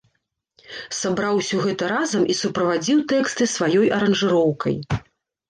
[0.99, 4.75] Сабраў усё гэта разам і суправадзіў тэксты сваёй аранжыроўкай.